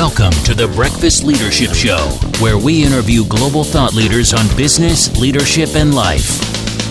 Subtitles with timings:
[0.00, 1.98] Welcome to the Breakfast Leadership Show,
[2.42, 6.40] where we interview global thought leaders on business, leadership, and life.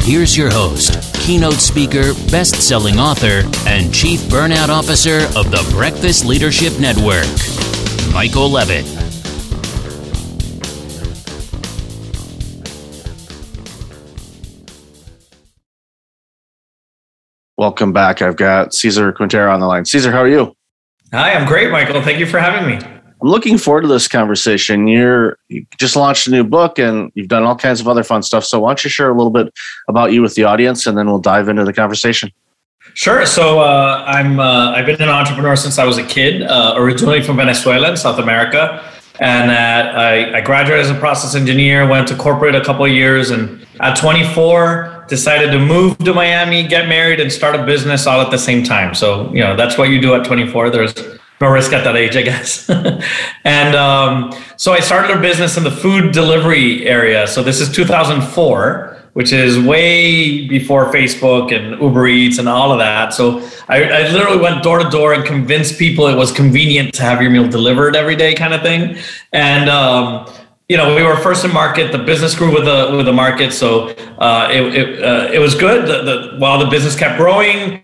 [0.04, 6.24] Here's your host, keynote speaker, best selling author, and chief burnout officer of the Breakfast
[6.24, 7.26] Leadership Network,
[8.14, 8.86] Michael Levitt.
[17.58, 18.22] Welcome back.
[18.22, 19.84] I've got Cesar Quintero on the line.
[19.86, 20.54] Cesar, how are you?
[21.12, 22.04] Hi, I'm great, Michael.
[22.04, 22.99] Thank you for having me.
[23.22, 24.88] I'm looking forward to this conversation.
[24.88, 28.24] You're you just launched a new book and you've done all kinds of other fun
[28.24, 28.46] stuff.
[28.46, 29.54] So why don't you share a little bit
[29.88, 32.32] about you with the audience, and then we'll dive into the conversation.
[32.94, 33.26] Sure.
[33.26, 37.22] So uh, I'm uh, I've been an entrepreneur since I was a kid, uh, originally
[37.22, 38.84] from Venezuela in South America,
[39.20, 41.88] and I, I graduated as a process engineer.
[41.88, 46.68] Went to corporate a couple of years, and at 24 decided to move to Miami,
[46.68, 48.94] get married, and start a business all at the same time.
[48.94, 50.70] So you know that's what you do at 24.
[50.70, 52.70] There's no risk at that age, I guess.
[53.44, 57.28] and um, so I started a business in the food delivery area.
[57.28, 62.80] So this is 2004, which is way before Facebook and Uber Eats and all of
[62.80, 63.14] that.
[63.14, 67.04] So I, I literally went door to door and convinced people it was convenient to
[67.04, 68.98] have your meal delivered every day, kind of thing.
[69.32, 70.30] And um,
[70.68, 71.92] you know, we were first in market.
[71.92, 73.88] The business grew with the with the market, so
[74.20, 75.88] uh, it it, uh, it was good.
[75.88, 77.84] The, the, while the business kept growing,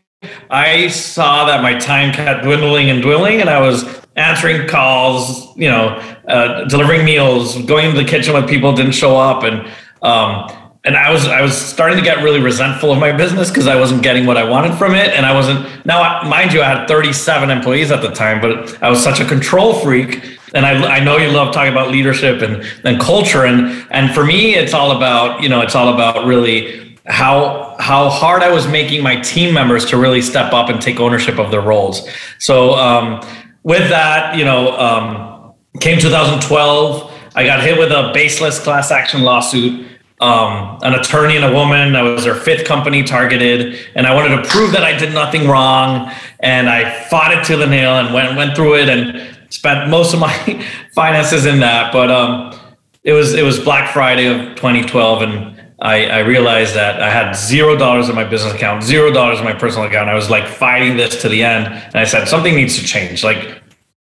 [0.50, 3.84] I saw that my time kept dwindling and dwindling, and I was
[4.16, 5.88] answering calls, you know,
[6.28, 9.68] uh, delivering meals, going to the kitchen when people didn't show up, and
[10.02, 10.50] um,
[10.84, 13.76] and I was I was starting to get really resentful of my business because I
[13.76, 15.86] wasn't getting what I wanted from it, and I wasn't.
[15.86, 19.26] Now, mind you, I had 37 employees at the time, but I was such a
[19.26, 20.40] control freak.
[20.54, 24.24] And I, I know you love talking about leadership and, and culture, and and for
[24.24, 28.68] me, it's all about you know it's all about really how how hard I was
[28.68, 32.08] making my team members to really step up and take ownership of their roles.
[32.40, 33.22] So um,
[33.64, 37.12] with that, you know, um, came 2012.
[37.36, 39.88] I got hit with a baseless class action lawsuit.
[40.22, 41.94] Um, an attorney and a woman.
[41.94, 45.46] I was their fifth company targeted, and I wanted to prove that I did nothing
[45.46, 46.10] wrong.
[46.40, 50.14] And I fought it to the nail and went went through it and spent most
[50.14, 50.34] of my
[50.96, 51.92] finances in that.
[51.92, 52.58] But um,
[53.04, 57.34] it was it was Black Friday of 2012, and I, I, realized that I had
[57.34, 60.10] zero dollars in my business account, zero dollars in my personal account.
[60.10, 61.68] I was like fighting this to the end.
[61.68, 63.24] And I said, something needs to change.
[63.24, 63.62] Like,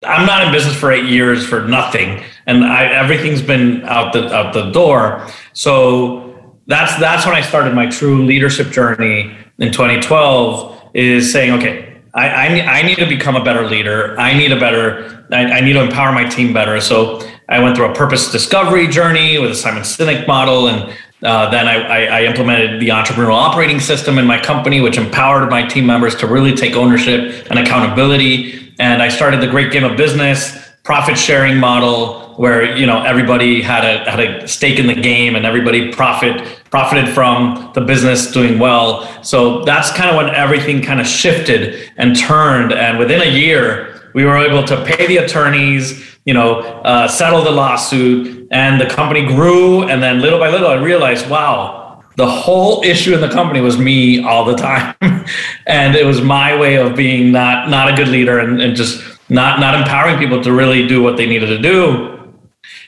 [0.05, 2.23] I'm not in business for eight years for nothing.
[2.47, 5.29] And I, everything's been out the, out the door.
[5.53, 12.01] So that's, that's when I started my true leadership journey in 2012 is saying, okay,
[12.15, 14.19] I, I, I need to become a better leader.
[14.19, 16.81] I need a better, I, I need to empower my team better.
[16.81, 21.51] So I went through a purpose discovery journey with a Simon Sinek model and uh,
[21.51, 25.87] then I, I, implemented the entrepreneurial operating system in my company, which empowered my team
[25.87, 28.75] members to really take ownership and accountability.
[28.81, 33.63] And I started the Great Game of Business profit sharing model, where you know everybody
[33.63, 38.33] had a had a stake in the game and everybody profit profited from the business
[38.33, 39.07] doing well.
[39.23, 42.73] So that's kind of when everything kind of shifted and turned.
[42.73, 47.43] And within a year, we were able to pay the attorneys you know, uh, settle
[47.43, 49.83] the lawsuit, and the company grew.
[49.85, 53.79] And then little by little, I realized, wow, the whole issue in the company was
[53.79, 54.95] me all the time,
[55.67, 59.03] and it was my way of being not not a good leader and, and just
[59.29, 62.09] not not empowering people to really do what they needed to do.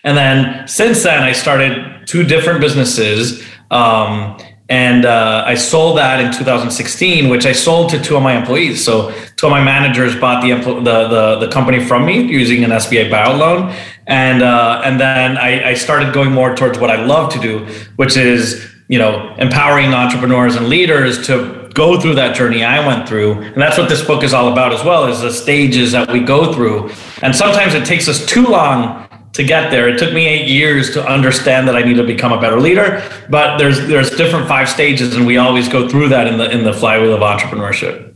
[0.05, 3.43] And then since then, I started two different businesses.
[3.71, 8.34] Um, and uh, I sold that in 2016, which I sold to two of my
[8.34, 8.82] employees.
[8.82, 12.70] So two of my managers bought the the the, the company from me using an
[12.70, 13.75] SBA buyout loan,
[14.06, 17.66] and uh, and then I, I started going more towards what I love to do,
[17.97, 23.06] which is you know empowering entrepreneurs and leaders to go through that journey I went
[23.06, 25.08] through, and that's what this book is all about as well.
[25.08, 29.03] Is the stages that we go through, and sometimes it takes us too long
[29.34, 29.89] to get there.
[29.89, 33.03] It took me eight years to understand that I need to become a better leader.
[33.28, 36.65] But there's there's different five stages, and we always go through that in the in
[36.65, 38.14] the flywheel of entrepreneurship.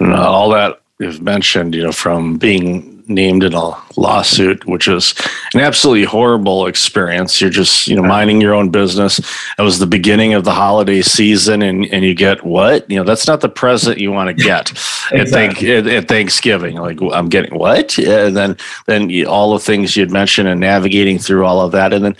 [0.00, 5.14] all that is mentioned, you know, from being named in a lawsuit, which is
[5.54, 7.40] an absolutely horrible experience.
[7.40, 9.18] You're just, you know, minding your own business.
[9.58, 12.90] It was the beginning of the holiday season, and, and you get what?
[12.90, 15.20] You know, that's not the present you want to get exactly.
[15.20, 16.76] at, thank, at, at, Thanksgiving.
[16.76, 17.96] Like, I'm getting what?
[17.98, 18.56] And then,
[18.86, 21.92] then you, all the things you'd mentioned and navigating through all of that.
[21.92, 22.16] And then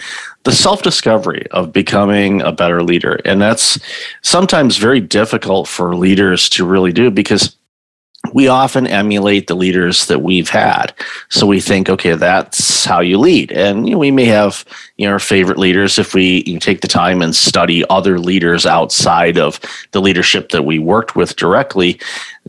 [0.47, 3.21] the self discovery of becoming a better leader.
[3.25, 3.79] And that's
[4.23, 7.56] sometimes very difficult for leaders to really do because
[8.32, 10.93] we often emulate the leaders that we've had.
[11.28, 13.52] So we think, okay, that's how you lead.
[13.52, 14.64] And you know, we may have
[14.97, 18.19] you know our favorite leaders if we you know, take the time and study other
[18.19, 19.61] leaders outside of
[19.93, 21.99] the leadership that we worked with directly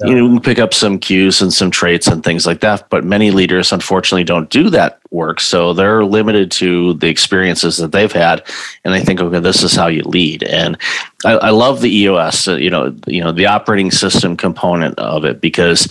[0.02, 0.08] yeah.
[0.08, 2.90] you know we pick up some cues and some traits and things like that.
[2.90, 5.40] But many leaders unfortunately don't do that work.
[5.40, 8.46] So they're limited to the experiences that they've had
[8.84, 10.44] and they think okay this is how you lead.
[10.44, 10.78] And
[11.26, 15.26] i, I love the EOS uh, you know you know the operating system component of
[15.26, 15.88] it because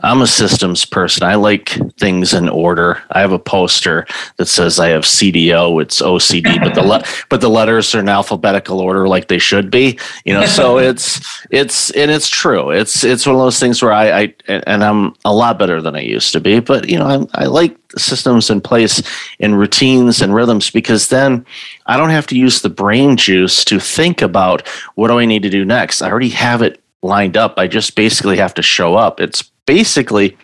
[0.00, 1.24] I'm a systems person.
[1.24, 3.02] I like things in order.
[3.10, 4.06] I have a poster
[4.36, 5.82] that says I have CDO.
[5.82, 9.70] It's OCD, but the le- but the letters are in alphabetical order like they should
[9.70, 9.98] be.
[10.24, 12.70] You know, so it's it's and it's true.
[12.70, 15.96] It's it's one of those things where I, I and I'm a lot better than
[15.96, 16.60] I used to be.
[16.60, 19.02] But you know, I'm, I like systems in place
[19.40, 21.44] and routines and rhythms because then
[21.86, 25.42] I don't have to use the brain juice to think about what do I need
[25.42, 26.02] to do next.
[26.02, 27.58] I already have it lined up.
[27.58, 29.20] I just basically have to show up.
[29.20, 30.34] It's basically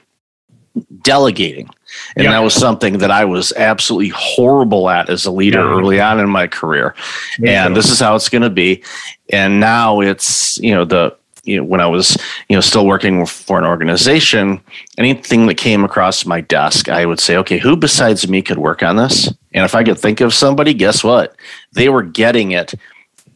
[1.03, 1.71] delegating.
[2.15, 2.33] And yeah.
[2.33, 5.77] that was something that I was absolutely horrible at as a leader yeah.
[5.77, 6.95] early on in my career.
[7.43, 8.85] and this is how it's going to be.
[9.31, 12.19] And now it's, you know, the, you know, when I was,
[12.49, 14.61] you know, still working for an organization,
[14.99, 18.83] anything that came across my desk, I would say, okay, who besides me could work
[18.83, 19.29] on this?
[19.53, 21.35] And if I could think of somebody, guess what?
[21.73, 22.75] They were getting it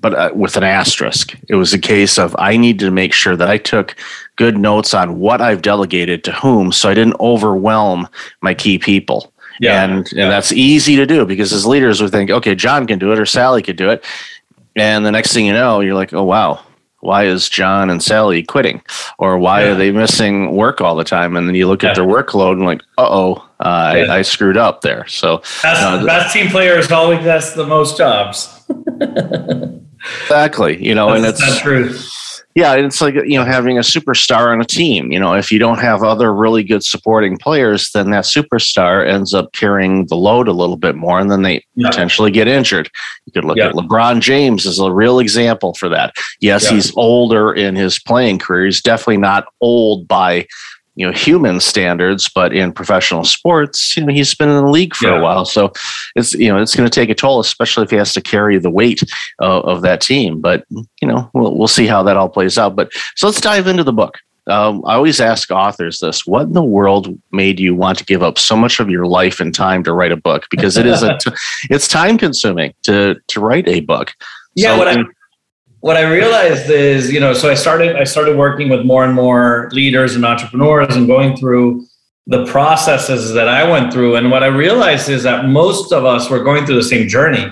[0.01, 1.37] but uh, with an asterisk.
[1.49, 3.97] It was a case of I needed to make sure that I took
[4.37, 8.09] good notes on what I've delegated to whom so I didn't overwhelm
[8.41, 9.33] my key people.
[9.61, 12.99] Yeah, and, and that's easy to do because as leaders we think, okay, John can
[12.99, 14.05] do it or Sally could do it.
[14.77, 16.61] And the next thing you know, you're like, oh wow,
[17.01, 18.83] why is John and Sally quitting?
[19.19, 19.71] Or why yeah.
[19.71, 21.37] are they missing work all the time?
[21.37, 24.57] And then you look at their workload and like, uh oh, uh, I, I, screwed
[24.57, 25.05] up there.
[25.09, 28.65] So best, uh, best team players always that's the most jobs.
[30.23, 30.85] exactly.
[30.85, 31.99] You know, that's, and it's true
[32.59, 35.13] yeah, it's like you know having a superstar on a team.
[35.13, 39.33] You know, if you don't have other really good supporting players, then that superstar ends
[39.33, 41.89] up carrying the load a little bit more, and then they yeah.
[41.89, 42.91] potentially get injured.
[43.27, 43.69] You could look yeah.
[43.69, 46.15] at LeBron James as a real example for that.
[46.41, 46.73] Yes, yeah.
[46.73, 48.65] he's older in his playing career.
[48.65, 50.49] He's definitely not old by
[50.99, 54.95] you know human standards but in professional sports you know he's been in the league
[54.95, 55.19] for yeah.
[55.19, 55.73] a while so
[56.17, 58.59] it's you know it's going to take a toll especially if he has to carry
[58.59, 59.03] the weight
[59.41, 62.75] uh, of that team but you know we'll, we'll see how that all plays out
[62.75, 64.19] but so let's dive into the book
[64.49, 68.23] um, I always ask authors this: What in the world made you want to give
[68.23, 70.47] up so much of your life and time to write a book?
[70.51, 71.33] Because it is a t-
[71.69, 74.15] it's time consuming to to write a book.
[74.55, 75.05] Yeah, so, what I
[75.81, 79.15] what I realized is, you know, so I started I started working with more and
[79.15, 81.87] more leaders and entrepreneurs and going through
[82.27, 84.17] the processes that I went through.
[84.17, 87.51] And what I realized is that most of us were going through the same journey.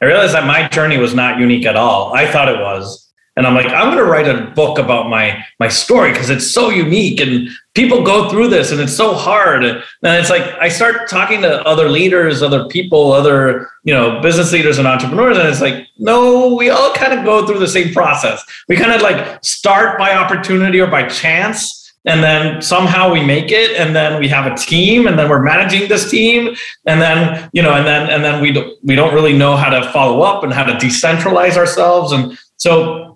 [0.00, 2.14] I realized that my journey was not unique at all.
[2.14, 3.07] I thought it was
[3.38, 6.50] and i'm like i'm going to write a book about my my story because it's
[6.50, 9.64] so unique and people go through this and it's so hard.
[9.64, 14.52] And it's like i start talking to other leaders other people other you know business
[14.52, 17.94] leaders and entrepreneurs and it's like no we all kind of go through the same
[17.94, 18.44] process.
[18.68, 23.52] We kind of like start by opportunity or by chance and then somehow we make
[23.52, 26.56] it and then we have a team and then we're managing this team
[26.86, 29.70] and then you know and then and then we don't we don't really know how
[29.70, 32.12] to follow up and how to decentralize ourselves.
[32.12, 33.07] And so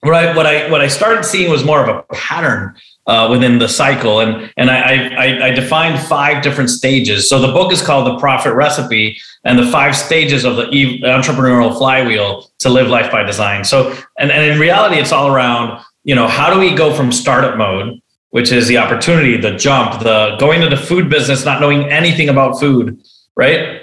[0.00, 3.58] what I what I what I started seeing was more of a pattern uh, within
[3.58, 7.28] the cycle, and and I, I I defined five different stages.
[7.28, 10.64] So the book is called the Profit Recipe, and the five stages of the
[11.02, 13.64] entrepreneurial flywheel to live life by design.
[13.64, 17.10] So and and in reality, it's all around you know how do we go from
[17.10, 18.00] startup mode,
[18.30, 22.28] which is the opportunity, the jump, the going into the food business, not knowing anything
[22.28, 23.02] about food,
[23.34, 23.80] right?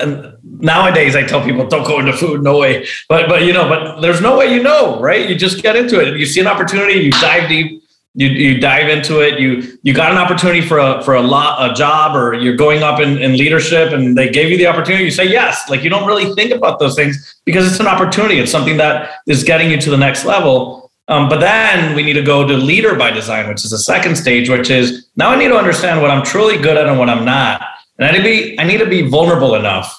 [0.00, 2.86] And nowadays I tell people don't go into food, no way.
[3.08, 5.28] But but you know, but there's no way you know, right?
[5.28, 6.18] You just get into it.
[6.18, 7.82] You see an opportunity, you dive deep,
[8.14, 9.40] you, you dive into it.
[9.40, 12.82] You you got an opportunity for a for a lot a job, or you're going
[12.82, 15.04] up in, in leadership, and they gave you the opportunity.
[15.04, 15.70] You say yes.
[15.70, 18.38] Like you don't really think about those things because it's an opportunity.
[18.38, 20.90] It's something that is getting you to the next level.
[21.08, 24.16] Um, but then we need to go to leader by design, which is the second
[24.16, 27.08] stage, which is now I need to understand what I'm truly good at and what
[27.08, 27.62] I'm not.
[27.98, 29.98] And I need to be I need to be vulnerable enough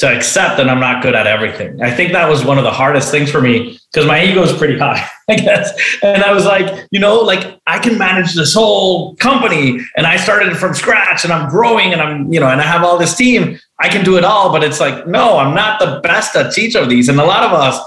[0.00, 1.82] to accept that I'm not good at everything.
[1.82, 4.50] I think that was one of the hardest things for me because my ego is
[4.50, 5.78] pretty high, I guess.
[6.02, 10.16] And I was like, you know, like I can manage this whole company and I
[10.16, 13.14] started from scratch and I'm growing and I'm, you know, and I have all this
[13.14, 13.58] team.
[13.78, 14.50] I can do it all.
[14.50, 17.10] But it's like, no, I'm not the best at each of these.
[17.10, 17.78] And a lot of us,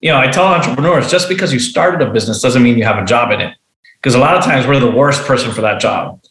[0.00, 3.02] you know, I tell entrepreneurs just because you started a business doesn't mean you have
[3.02, 3.54] a job in it.
[4.00, 6.22] Because a lot of times we're the worst person for that job.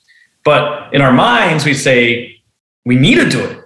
[0.44, 2.37] But in our minds, we say,
[2.88, 3.58] we need to do it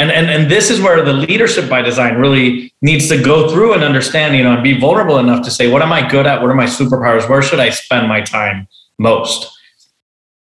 [0.00, 3.74] and, and, and this is where the leadership by design really needs to go through
[3.74, 6.40] and understand, you know, and be vulnerable enough to say, what am I good at?
[6.40, 7.28] What are my superpowers?
[7.28, 8.66] Where should I spend my time
[8.98, 9.54] most?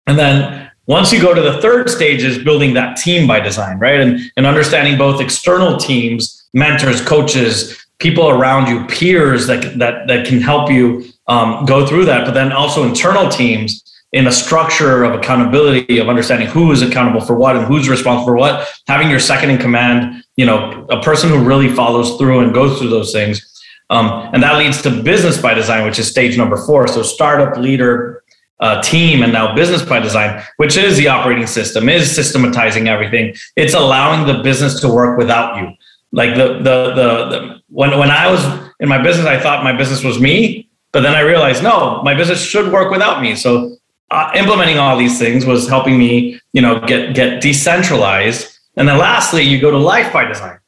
[0.09, 3.79] And then Once you go to the third stage is building that team by design,
[3.79, 4.01] right?
[4.01, 10.27] And, and understanding both external teams, mentors, coaches, people around you, peers that, that, that
[10.27, 13.83] can help you um, go through that, but then also internal teams
[14.15, 18.25] in a structure of accountability of understanding who is accountable for what and who's responsible
[18.25, 22.39] for what having your second in command you know a person who really follows through
[22.39, 23.51] and goes through those things.
[23.91, 26.87] Um, and that leads to business by design which is stage number four.
[26.87, 28.23] So startup leader
[28.61, 33.35] uh, team and now business by design which is the operating system is systematizing everything.
[33.57, 35.73] It's allowing the business to work without you.
[36.13, 38.43] Like the the the, the when when i was
[38.79, 42.15] in my business i thought my business was me but then i realized no my
[42.15, 43.35] business should work without me.
[43.35, 43.77] So
[44.15, 48.59] uh, implementing all these things was helping me, you know, get get decentralized.
[48.77, 50.59] And then lastly, you go to life by design.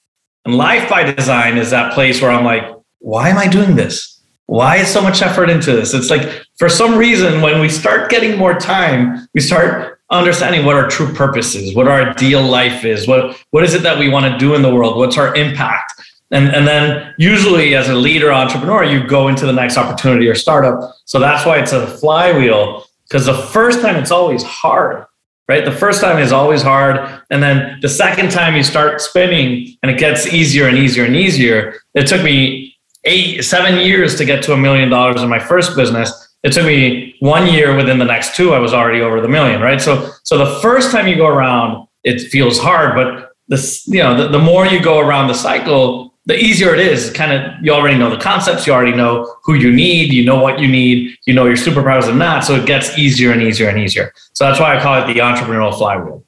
[0.45, 2.65] And life by design is that place where I'm like,
[2.99, 4.21] why am I doing this?
[4.47, 5.93] Why is so much effort into this?
[5.93, 10.77] It's like for some reason, when we start getting more time, we start understanding what
[10.77, 14.09] our true purpose is, what our ideal life is, what what is it that we
[14.09, 15.93] want to do in the world, what's our impact.
[16.33, 20.35] And, and then usually as a leader entrepreneur, you go into the next opportunity or
[20.35, 20.97] startup.
[21.05, 25.07] So that's why it's a flywheel because the first time it's always hard
[25.49, 25.65] right?
[25.65, 29.91] The first time is always hard and then the second time you start spinning and
[29.91, 31.81] it gets easier and easier and easier.
[31.95, 35.77] It took me eight seven years to get to a million dollars in my first
[35.77, 36.35] business.
[36.43, 39.61] It took me one year within the next two i was already over the million
[39.61, 39.81] right?
[39.81, 44.17] So so the first time you go around it feels hard but this you know
[44.17, 47.73] the, the more you go around the cycle the easier it is kind of you
[47.73, 51.17] already know the concepts you already know who you need you know what you need
[51.25, 54.45] you know your superpowers and not so it gets easier and easier and easier so
[54.45, 56.23] that's why i call it the entrepreneurial flywheel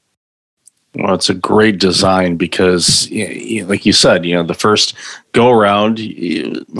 [0.95, 3.11] well it's a great design because
[3.65, 4.95] like you said you know the first
[5.33, 5.99] go around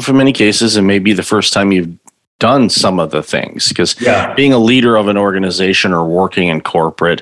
[0.01, 1.95] for many cases it may be the first time you've
[2.39, 4.33] done some of the things because yeah.
[4.33, 7.21] being a leader of an organization or working in corporate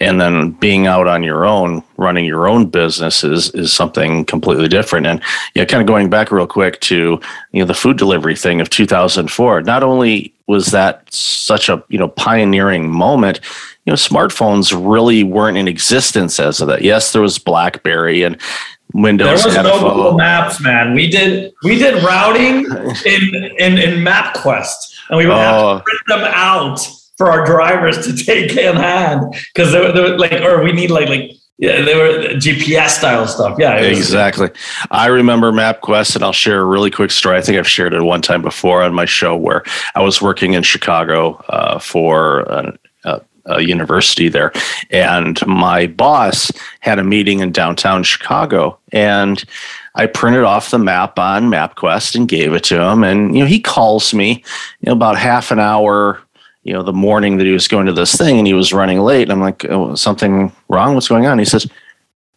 [0.00, 4.68] and then being out on your own running your own business is is something completely
[4.68, 5.22] different and
[5.54, 7.20] yeah kind of going back real quick to
[7.52, 11.98] you know the food delivery thing of 2004 not only was that such a you
[11.98, 13.40] know pioneering moment
[13.84, 18.38] you know smartphones really weren't in existence as of that yes there was blackberry and
[18.94, 19.42] Windows.
[19.42, 20.92] There was no Google Maps, man.
[20.92, 22.66] We did we did routing
[23.06, 25.38] in in, in MapQuest, and we would oh.
[25.38, 25.82] have to oh.
[25.82, 26.86] print them out
[27.22, 30.90] for our drivers to take in hand because they, they were like, or we need
[30.90, 33.56] like like yeah, they were GPS style stuff.
[33.60, 34.50] Yeah, exactly.
[34.90, 37.36] I remember MapQuest, and I'll share a really quick story.
[37.36, 39.62] I think I've shared it one time before on my show where
[39.94, 44.50] I was working in Chicago uh, for a, a, a university there,
[44.90, 46.50] and my boss
[46.80, 49.44] had a meeting in downtown Chicago, and
[49.94, 53.04] I printed off the map on MapQuest and gave it to him.
[53.04, 54.42] And you know, he calls me,
[54.80, 56.21] you know, about half an hour
[56.64, 59.00] you know, the morning that he was going to this thing and he was running
[59.00, 59.22] late.
[59.22, 60.94] And I'm like, oh, something wrong?
[60.94, 61.38] What's going on?
[61.38, 61.66] He says,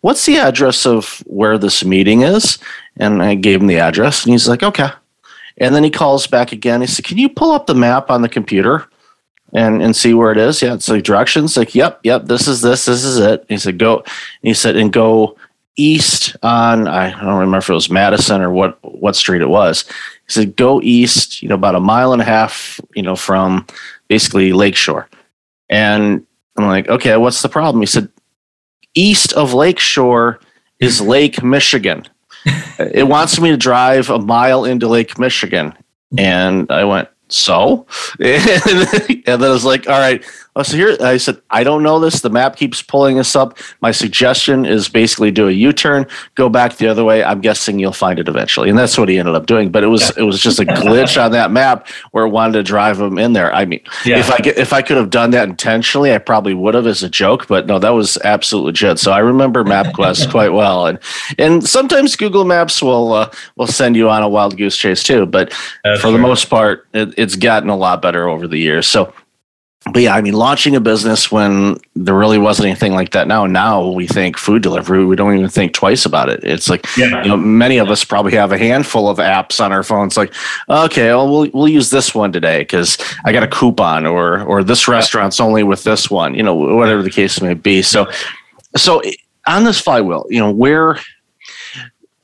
[0.01, 2.59] What's the address of where this meeting is?
[2.97, 4.89] And I gave him the address and he's like, Okay.
[5.57, 6.81] And then he calls back again.
[6.81, 8.85] He said, Can you pull up the map on the computer
[9.53, 10.61] and, and see where it is?
[10.61, 11.57] Yeah, it's like directions.
[11.57, 13.45] Like, yep, yep, this is this, this is it.
[13.47, 13.99] He said, Go.
[13.99, 14.07] And
[14.41, 15.37] he said, and go
[15.77, 19.83] east on I don't remember if it was Madison or what what street it was.
[20.27, 23.67] He said, go east, you know, about a mile and a half, you know, from
[24.07, 25.09] basically Lakeshore.
[25.69, 26.25] And
[26.57, 27.81] I'm like, okay, what's the problem?
[27.81, 28.09] He said,
[28.93, 30.39] east of Lakeshore
[30.79, 32.05] is Lake Michigan.
[32.79, 35.73] it wants me to drive a mile into Lake Michigan.
[36.17, 37.87] And I went, so?
[38.19, 40.23] and then I was like, all right,
[40.57, 42.21] Oh, so here I said, I don't know this.
[42.21, 43.57] The map keeps pulling us up.
[43.81, 47.25] My suggestion is basically do a U-turn, go back the other way.
[47.25, 49.69] I'm guessing you'll find it eventually, and that's what he ended up doing.
[49.69, 50.23] But it was yeah.
[50.23, 53.33] it was just a glitch on that map where it wanted to drive him in
[53.33, 53.53] there.
[53.53, 54.17] I mean, yeah.
[54.17, 57.09] if I if I could have done that intentionally, I probably would have as a
[57.09, 57.47] joke.
[57.47, 58.97] But no, that was absolute legit.
[58.97, 60.99] So I remember MapQuest quite well, and
[61.37, 65.25] and sometimes Google Maps will uh, will send you on a wild goose chase too.
[65.25, 65.49] But
[65.83, 66.13] that's for true.
[66.13, 68.87] the most part, it, it's gotten a lot better over the years.
[68.87, 69.13] So
[69.93, 73.27] but yeah, I mean, launching a business when there really wasn't anything like that.
[73.27, 75.05] Now, now we think food delivery.
[75.05, 76.43] We don't even think twice about it.
[76.43, 77.21] It's like, yeah.
[77.21, 80.17] you know, many of us probably have a handful of apps on our phones.
[80.17, 80.33] Like,
[80.67, 84.63] okay, well, we'll, we'll use this one today because I got a coupon, or or
[84.63, 86.33] this restaurant's only with this one.
[86.33, 87.83] You know, whatever the case may be.
[87.83, 88.09] So,
[88.75, 89.03] so
[89.45, 90.99] on this flywheel, you know, where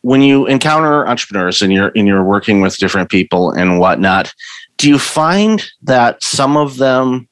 [0.01, 4.33] when you encounter entrepreneurs and you're and you're working with different people and whatnot,
[4.77, 7.27] do you find that some of them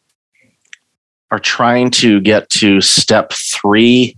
[1.32, 4.18] are trying to get to step three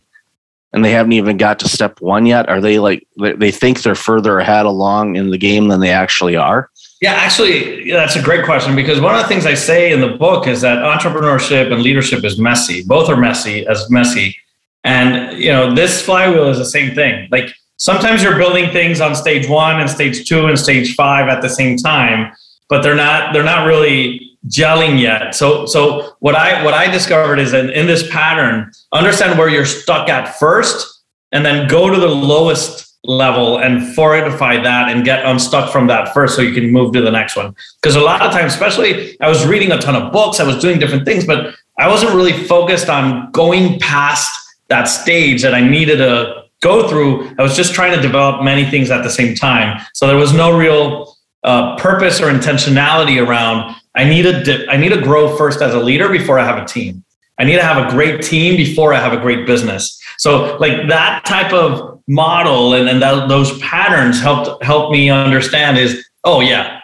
[0.73, 2.47] and they haven't even got to step one yet?
[2.49, 6.35] Are they like they think they're further ahead along in the game than they actually
[6.35, 6.69] are?
[7.01, 10.15] Yeah, actually, that's a great question because one of the things I say in the
[10.17, 12.83] book is that entrepreneurship and leadership is messy.
[12.83, 14.37] Both are messy, as messy.
[14.83, 17.27] And you know, this flywheel is the same thing.
[17.31, 21.41] Like sometimes you're building things on stage one and stage two and stage five at
[21.41, 22.31] the same time,
[22.69, 25.35] but they're not they're not really gelling yet.
[25.35, 29.65] So so what I what I discovered is that in this pattern, understand where you're
[29.65, 35.25] stuck at first, and then go to the lowest level and fortify that and get
[35.25, 37.55] unstuck from that first so you can move to the next one.
[37.81, 40.59] Because a lot of times, especially I was reading a ton of books, I was
[40.59, 44.31] doing different things, but I wasn't really focused on going past
[44.69, 47.33] that stage that I needed to go through.
[47.39, 49.81] I was just trying to develop many things at the same time.
[49.93, 54.89] So there was no real uh, purpose or intentionality around I need to I need
[54.89, 57.03] to grow first as a leader before I have a team.
[57.37, 59.99] I need to have a great team before I have a great business.
[60.17, 65.77] So like that type of model and, and that, those patterns helped help me understand
[65.77, 66.79] is oh yeah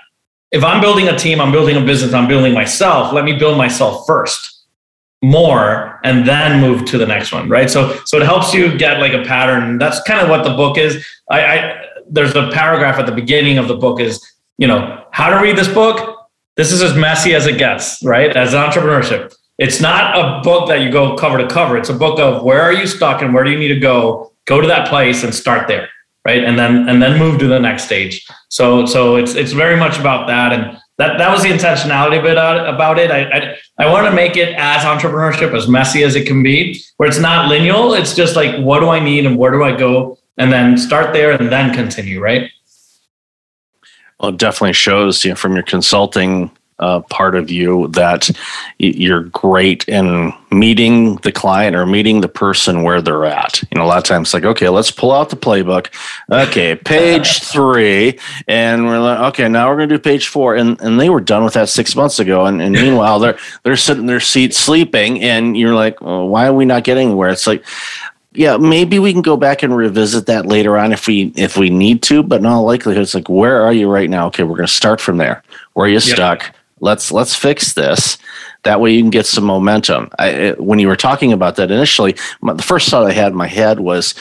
[0.52, 3.58] if i'm building a team i'm building a business i'm building myself let me build
[3.58, 4.66] myself first
[5.24, 9.00] more and then move to the next one right so so it helps you get
[9.00, 12.98] like a pattern that's kind of what the book is I, I there's a paragraph
[12.98, 14.24] at the beginning of the book is
[14.58, 16.17] you know how to read this book
[16.58, 18.36] this is as messy as it gets right?
[18.36, 19.34] As entrepreneurship.
[19.58, 21.78] It's not a book that you go cover to cover.
[21.78, 24.34] It's a book of where are you stuck and where do you need to go
[24.46, 25.90] go to that place and start there
[26.28, 26.44] right?
[26.44, 28.28] And then and then move to the next stage.
[28.50, 30.52] So so it's it's very much about that.
[30.52, 33.10] And that that was the intentionality bit about it.
[33.12, 33.40] I i,
[33.84, 37.20] I want to make it as entrepreneurship as messy as it can be where it's
[37.20, 40.18] not linear it's just like what do i need and where do i go?
[40.40, 42.52] And then start there and then continue right
[44.20, 48.30] well it definitely shows you know, from your consulting uh, part of you that
[48.78, 53.62] you're great in meeting the client or meeting the person where they're at.
[53.72, 55.88] You know, a lot of times, like, okay, let's pull out the playbook.
[56.32, 60.80] Okay, page three, and we're like, okay, now we're going to do page four, and
[60.82, 64.04] and they were done with that six months ago, and, and meanwhile they're they're sitting
[64.04, 67.30] in their seat sleeping, and you're like, well, why are we not getting anywhere?
[67.30, 67.66] It's like
[68.38, 71.70] yeah, maybe we can go back and revisit that later on if we if we
[71.70, 74.28] need to, but in all likelihood, it's like, where are you right now?
[74.28, 75.44] Okay, we're going to start from there.
[75.74, 76.54] Where are you stuck?
[76.80, 78.18] let's let's fix this
[78.64, 82.16] that way you can get some momentum I, when you were talking about that initially
[82.42, 84.16] my, the first thought i had in my head was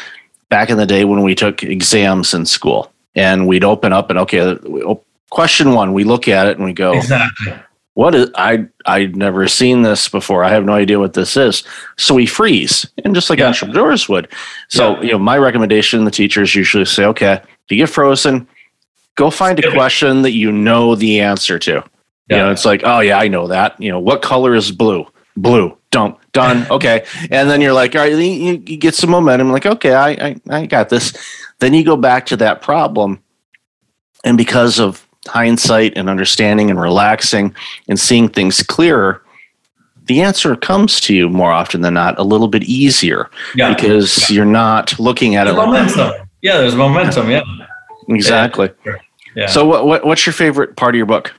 [0.48, 4.18] back in the day when we took exams in school and we'd open up and
[4.20, 7.54] okay oh, question one we look at it and we go exactly
[7.96, 11.64] what is i i'd never seen this before i have no idea what this is
[11.96, 13.48] so we freeze and just like yeah.
[13.48, 14.28] entrepreneurs would
[14.68, 15.02] so yeah.
[15.02, 18.46] you know my recommendation the teachers usually say okay if you get frozen
[19.16, 21.82] go find a question that you know the answer to
[22.28, 22.36] yeah.
[22.36, 23.80] You know, it's like, oh yeah, I know that.
[23.80, 25.06] You know, what color is blue?
[25.36, 25.76] Blue.
[25.90, 26.20] Dump.
[26.32, 26.66] Done.
[26.70, 27.06] Okay.
[27.30, 29.50] and then you're like, all right, you, you get some momentum.
[29.50, 31.16] Like, okay, I, I I got this.
[31.60, 33.22] Then you go back to that problem,
[34.24, 37.54] and because of hindsight and understanding and relaxing
[37.88, 39.22] and seeing things clearer,
[40.06, 43.74] the answer comes to you more often than not a little bit easier yeah.
[43.74, 44.36] because yeah.
[44.36, 45.60] you're not looking at there's it.
[45.60, 46.28] Momentum.
[46.42, 47.30] Yeah, there's momentum.
[47.30, 47.42] Yeah.
[48.08, 48.70] Exactly.
[49.34, 49.46] Yeah.
[49.46, 51.34] So, what, what what's your favorite part of your book?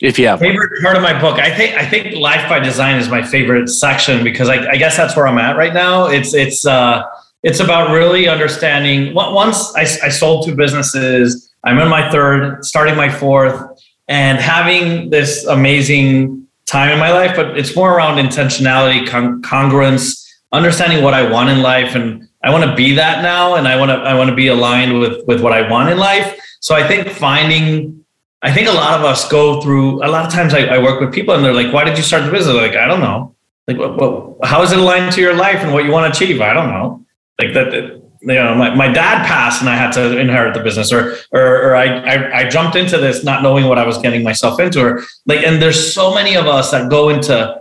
[0.00, 2.98] If you have favorite part of my book, I think I think Life by Design
[2.98, 6.06] is my favorite section because I, I guess that's where I'm at right now.
[6.06, 7.04] It's it's uh,
[7.42, 9.14] it's about really understanding.
[9.14, 13.60] Once I, I sold two businesses, I'm in my third, starting my fourth,
[14.08, 17.36] and having this amazing time in my life.
[17.36, 22.50] But it's more around intentionality, con- congruence, understanding what I want in life, and I
[22.50, 25.26] want to be that now, and I want to I want to be aligned with
[25.26, 26.38] with what I want in life.
[26.60, 28.02] So I think finding
[28.42, 30.04] I think a lot of us go through.
[30.04, 32.02] A lot of times, I, I work with people, and they're like, "Why did you
[32.02, 33.36] start the business?" They're like, I don't know.
[33.68, 36.40] Like, what, how is it aligned to your life and what you want to achieve?
[36.40, 37.06] I don't know.
[37.40, 38.01] Like that.
[38.24, 41.70] You know, my, my dad passed, and I had to inherit the business, or or,
[41.70, 44.80] or I, I I jumped into this not knowing what I was getting myself into,
[44.80, 45.44] or like.
[45.44, 47.60] And there's so many of us that go into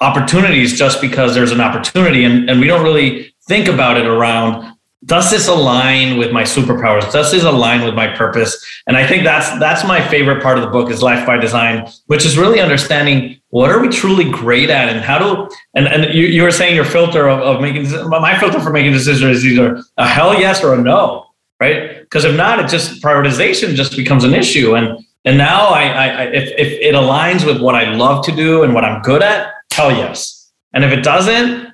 [0.00, 4.76] opportunities just because there's an opportunity, and and we don't really think about it around
[5.06, 7.10] does this align with my superpowers?
[7.10, 8.64] Does this align with my purpose?
[8.86, 11.88] And i think that's that's my favorite part of the book is life by design
[12.06, 16.14] which is really understanding what are we truly great at and how do and, and
[16.14, 19.46] you, you were saying your filter of, of making my filter for making decisions is
[19.46, 22.00] either a hell yes or a no right?
[22.00, 24.74] Because if not it just prioritization just becomes an issue.
[24.74, 28.62] And and now I, I if, if it aligns with what i love to do
[28.62, 30.50] and what i'm good at hell yes.
[30.72, 31.72] And if it doesn't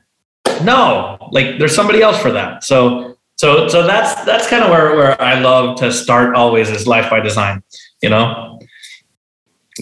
[0.63, 1.19] no.
[1.33, 2.65] Like there's somebody else for that.
[2.65, 6.87] So so so that's that's kind of where where I love to start always is
[6.87, 7.63] life by design,
[8.03, 8.59] you know.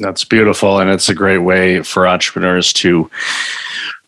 [0.00, 3.08] That's beautiful and it's a great way for entrepreneurs to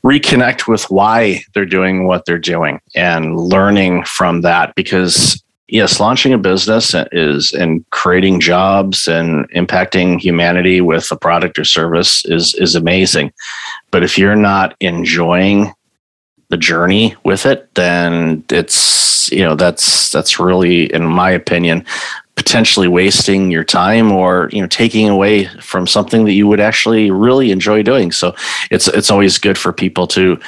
[0.05, 6.33] reconnect with why they're doing what they're doing and learning from that because yes, launching
[6.33, 12.55] a business is and creating jobs and impacting humanity with a product or service is
[12.55, 13.33] is amazing.
[13.91, 15.73] But if you're not enjoying
[16.49, 21.85] the journey with it, then it's you know that's that's really, in my opinion,
[22.37, 27.11] potentially wasting your time or you know taking away from something that you would actually
[27.11, 28.13] really enjoy doing.
[28.13, 28.35] So
[28.71, 30.39] it's it's always good for people to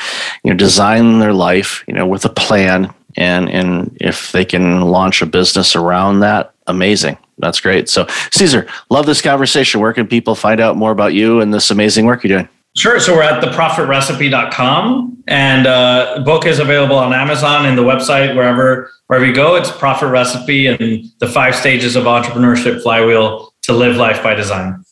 [0.45, 4.83] you know design their life you know with a plan and and if they can
[4.83, 7.19] launch a business around that amazing.
[7.39, 7.89] That's great.
[7.89, 11.71] So Cesar love this conversation where can people find out more about you and this
[11.71, 13.01] amazing work you're doing Sure.
[13.01, 18.93] So we're at theprofitrecipe.com and uh, book is available on Amazon and the website, wherever,
[19.09, 19.57] wherever you go.
[19.57, 24.85] It's Profit Recipe and the five stages of entrepreneurship flywheel to live life by design.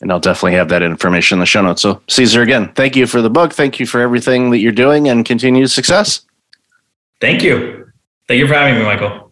[0.00, 1.82] And I'll definitely have that information in the show notes.
[1.82, 3.52] So, Cesar, again, thank you for the book.
[3.52, 6.22] Thank you for everything that you're doing and continued success.
[7.20, 7.92] Thank you.
[8.26, 9.31] Thank you for having me, Michael.